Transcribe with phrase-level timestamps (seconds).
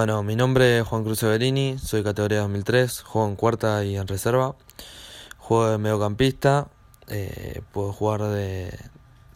[0.00, 4.08] Bueno, mi nombre es Juan Cruz Severini, soy categoría 2003, juego en cuarta y en
[4.08, 4.56] reserva.
[5.36, 6.68] Juego de mediocampista,
[7.08, 8.74] eh, puedo jugar de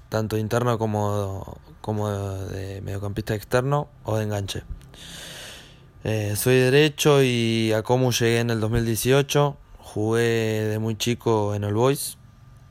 [0.08, 4.62] tanto interno como, como de mediocampista externo o de enganche.
[6.02, 9.58] Eh, soy derecho y a Comu llegué en el 2018.
[9.80, 12.16] Jugué de muy chico en el Boys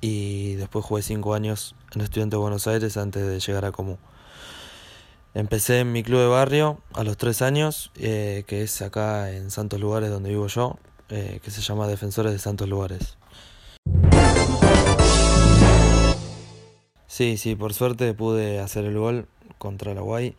[0.02, 3.98] y después jugué 5 años en Estudiante de Buenos Aires antes de llegar a Comu.
[5.36, 9.50] Empecé en mi club de barrio a los tres años, eh, que es acá en
[9.50, 10.78] Santos Lugares donde vivo yo,
[11.10, 13.18] eh, que se llama Defensores de Santos Lugares.
[17.08, 20.36] Sí, sí, por suerte pude hacer el gol contra la Guay.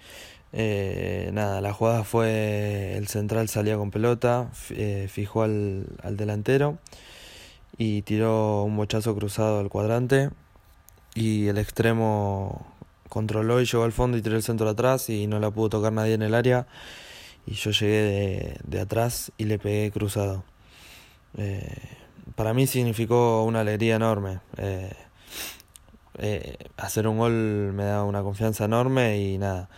[0.52, 4.50] Eh, nada, la jugada fue el central salía con pelota,
[5.08, 6.78] fijó al, al delantero
[7.76, 10.30] y tiró un bochazo cruzado al cuadrante
[11.14, 12.64] y el extremo
[13.14, 15.68] controló y llegó al fondo y tiró el centro de atrás y no la pudo
[15.68, 16.66] tocar nadie en el área.
[17.46, 20.42] Y yo llegué de, atrás y le pegué cruzado.
[21.36, 21.76] Eh,
[22.34, 24.40] para mí significó una alegría enorme.
[24.56, 24.92] Eh,
[26.18, 29.68] eh, hacer un gol me da una confianza enorme y nada.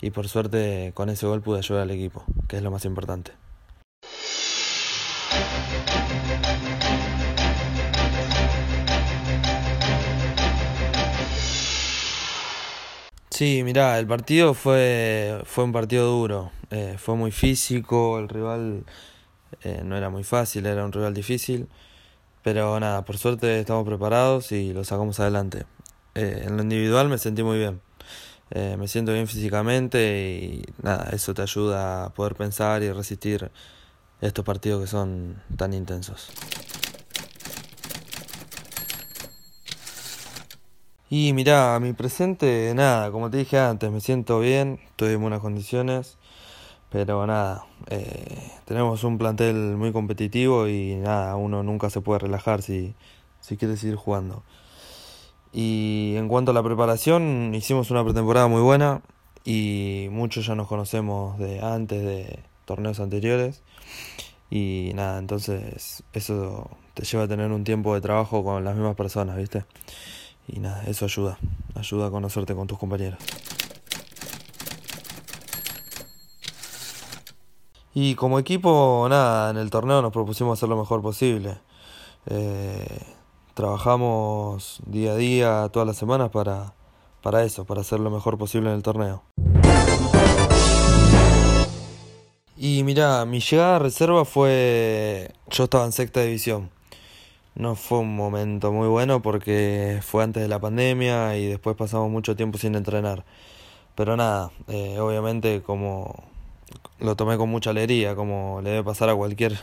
[0.00, 3.32] Y por suerte con ese gol pude ayudar al equipo, que es lo más importante.
[13.36, 18.84] Sí, mirá, el partido fue, fue un partido duro, eh, fue muy físico, el rival
[19.60, 21.68] eh, no era muy fácil, era un rival difícil,
[22.42, 25.66] pero nada, por suerte estamos preparados y lo sacamos adelante.
[26.14, 27.82] Eh, en lo individual me sentí muy bien,
[28.54, 33.50] me siento bien físicamente y nada, eso te ayuda a poder pensar y resistir
[34.22, 36.30] estos partidos que son tan intensos.
[41.08, 45.20] Y mirá, a mi presente, nada, como te dije antes, me siento bien, estoy en
[45.20, 46.18] buenas condiciones,
[46.90, 52.60] pero nada, eh, tenemos un plantel muy competitivo y nada, uno nunca se puede relajar
[52.62, 52.96] si,
[53.40, 54.42] si quiere seguir jugando.
[55.52, 59.00] Y en cuanto a la preparación, hicimos una pretemporada muy buena
[59.44, 63.62] y muchos ya nos conocemos de antes de torneos anteriores.
[64.50, 68.96] Y nada, entonces eso te lleva a tener un tiempo de trabajo con las mismas
[68.96, 69.64] personas, ¿viste?
[70.48, 71.38] Y nada, eso ayuda,
[71.74, 73.18] ayuda a conocerte con tus compañeros.
[77.94, 81.58] Y como equipo, nada, en el torneo nos propusimos hacer lo mejor posible.
[82.26, 83.00] Eh,
[83.54, 86.74] trabajamos día a día, todas las semanas para,
[87.22, 89.22] para eso, para hacer lo mejor posible en el torneo.
[92.58, 95.30] Y mira, mi llegada a reserva fue.
[95.50, 96.70] Yo estaba en sexta división.
[97.56, 102.10] No fue un momento muy bueno porque fue antes de la pandemia y después pasamos
[102.10, 103.24] mucho tiempo sin entrenar.
[103.94, 106.24] Pero nada, eh, obviamente como
[107.00, 109.58] lo tomé con mucha alegría, como le debe pasar a cualquier,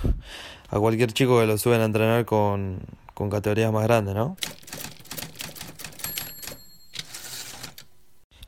[0.69, 2.79] a cualquier chico que lo suben a entrenar con,
[3.13, 4.37] con categorías más grandes, ¿no?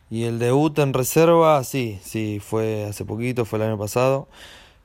[0.10, 4.28] Y el debut en reserva, sí, sí, fue hace poquito, fue el año pasado,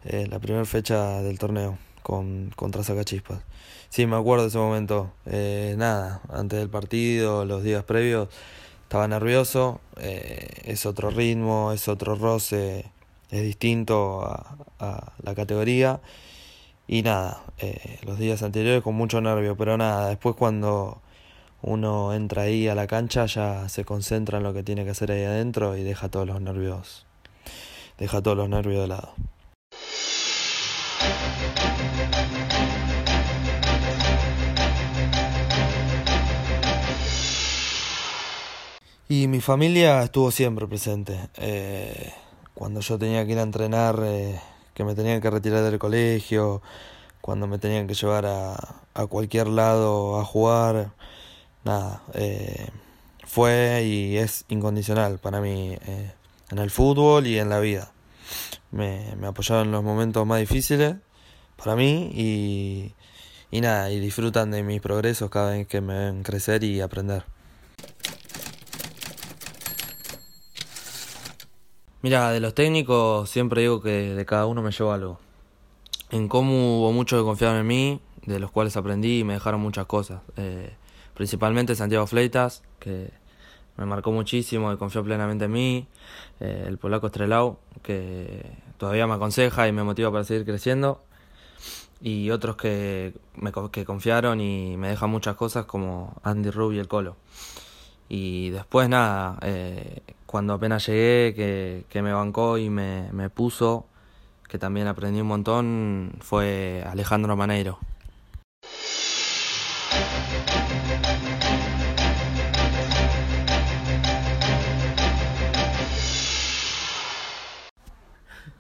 [0.04, 3.40] eh, la primera fecha del torneo con, contra Sacachispas.
[3.90, 5.12] Sí, me acuerdo de ese momento.
[5.26, 8.28] Eh, nada, antes del partido, los días previos,
[8.84, 9.80] estaba nervioso.
[9.98, 12.86] Eh, es otro ritmo, es otro roce,
[13.30, 16.00] es distinto a, la categoría.
[16.88, 21.00] Y nada, eh, los días anteriores con mucho nervio, pero nada, después cuando
[21.62, 25.12] uno entra ahí a la cancha ya se concentra en lo que tiene que hacer
[25.12, 27.06] ahí adentro y deja todos los nervios,
[27.98, 29.14] deja todos los nervios de lado.
[39.10, 41.18] Y mi familia estuvo siempre presente.
[41.38, 42.12] Eh,
[42.54, 44.40] cuando yo tenía que ir a entrenar, eh,
[44.72, 46.62] que me tenían que retirar del colegio,
[47.20, 48.54] cuando me tenían que llevar a,
[48.94, 50.92] a cualquier lado a jugar,
[51.64, 52.68] nada, eh,
[53.26, 55.76] fue y es incondicional para mí
[56.50, 57.90] en el fútbol y en la vida.
[58.70, 60.94] Me, me apoyaron en los momentos más difíciles
[61.56, 62.94] para mí y,
[63.50, 67.24] y nada, y disfrutan de mis progresos cada vez que me ven crecer y aprender.
[72.02, 75.18] Mira, de los técnicos siempre digo que de cada uno me llevo algo.
[76.10, 79.60] En cómo hubo muchos que confiaron en mí, de los cuales aprendí y me dejaron
[79.60, 80.22] muchas cosas.
[80.38, 80.74] Eh,
[81.14, 83.10] principalmente Santiago Fleitas, que
[83.76, 85.88] me marcó muchísimo y confió plenamente en mí.
[86.40, 91.02] Eh, el polaco Estrelau, que todavía me aconseja y me motiva para seguir creciendo.
[92.00, 96.80] Y otros que, me, que confiaron y me dejan muchas cosas como Andy Rubio y
[96.80, 97.16] el Colo.
[98.08, 103.88] Y después nada, eh, cuando apenas llegué, que, que me bancó y me, me puso
[104.48, 107.80] que también aprendí un montón, fue Alejandro Maneiro.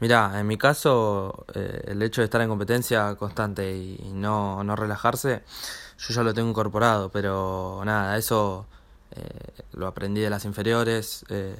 [0.00, 4.74] Mira, en mi caso, eh, el hecho de estar en competencia constante y no, no
[4.74, 5.44] relajarse,
[5.98, 8.66] yo ya lo tengo incorporado, pero nada, eso
[9.16, 11.24] eh, lo aprendí de las inferiores.
[11.28, 11.56] Eh,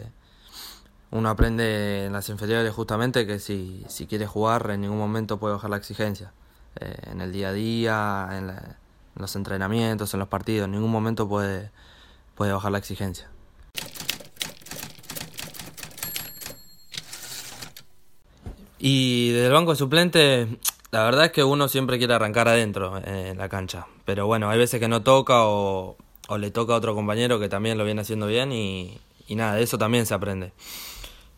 [1.11, 5.55] uno aprende en las inferiores justamente que si, si quiere jugar en ningún momento puede
[5.55, 6.33] bajar la exigencia.
[6.81, 8.53] en el día a día, en,
[9.17, 11.71] los entrenamientos, en los partidos, en ningún momento puede,
[12.37, 13.29] puede bajar la exigencia.
[18.79, 20.59] Y desde el banco de suplente,
[20.91, 23.87] la verdad es que uno siempre quiere arrancar adentro eh, en la cancha.
[24.07, 25.97] Pero bueno, hay veces que no toca o,
[26.39, 29.79] le toca a otro compañero que también lo viene haciendo bien y, nada, de eso
[29.79, 30.53] también se aprende.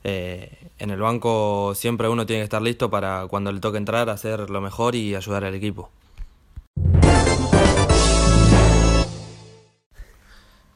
[0.05, 4.11] Eh, en el banco siempre uno tiene que estar listo para cuando le toque entrar,
[4.11, 5.91] hacer lo mejor y ayudar al equipo.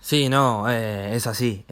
[0.01, 1.65] Sí, no, eh, es así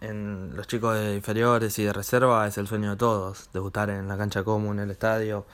[0.00, 4.08] en los chicos de inferiores y de reserva es el sueño de todos, debutar en
[4.08, 5.46] la cancha común, en el estadio,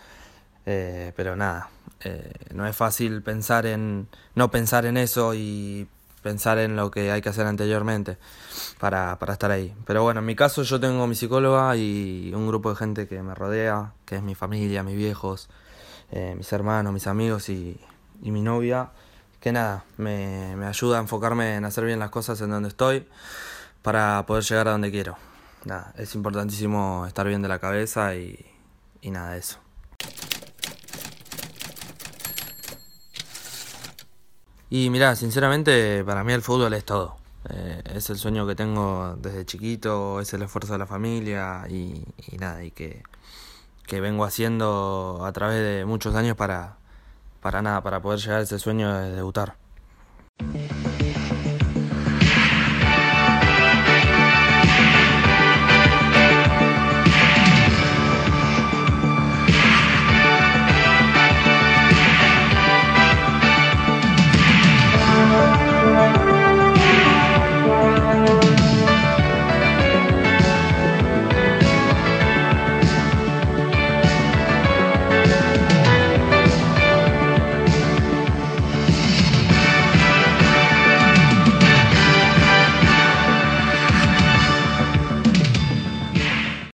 [0.66, 1.70] eh, pero nada,
[2.04, 5.88] eh, no es fácil pensar en, no pensar en eso y
[6.22, 8.16] pensar en lo que hay que hacer anteriormente
[8.78, 9.74] para, para estar ahí.
[9.86, 13.22] Pero bueno, en mi caso yo tengo mi psicóloga y un grupo de gente que
[13.22, 15.48] me rodea, que es mi familia, mis viejos,
[16.10, 17.80] eh, mis hermanos, mis amigos y,
[18.22, 18.90] y mi novia,
[19.40, 23.06] que nada, me, me ayuda a enfocarme en hacer bien las cosas en donde estoy
[23.82, 25.16] para poder llegar a donde quiero.
[25.64, 28.46] Nada, es importantísimo estar bien de la cabeza y,
[29.00, 29.58] y nada de eso.
[34.74, 37.16] Y mira, sinceramente para mí el fútbol es todo.
[37.50, 42.02] Eh, es el sueño que tengo desde chiquito, es el esfuerzo de la familia y,
[42.30, 43.02] y nada, y que,
[43.86, 46.78] que, vengo haciendo a través de muchos años para,
[47.42, 49.56] para nada, para poder llegar a ese sueño de debutar.